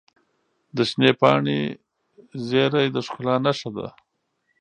د 0.75 0.77
شنې 0.89 1.11
پاڼې 1.19 1.59
زیرۍ 2.47 2.87
د 2.95 2.97
ښکلا 3.05 3.35
نښه 3.45 3.69
ده. 3.75 3.87